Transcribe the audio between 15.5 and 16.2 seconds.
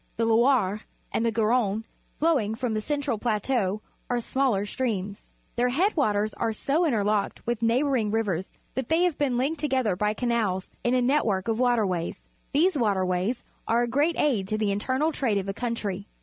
country.